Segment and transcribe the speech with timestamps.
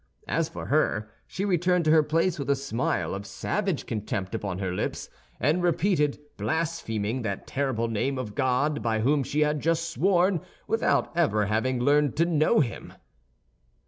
[0.27, 4.57] As for her, she returned to her place with a smile of savage contempt upon
[4.57, 9.87] her lips, and repeated, blaspheming, that terrible name of God, by whom she had just
[9.91, 12.93] sworn without ever having learned to know Him.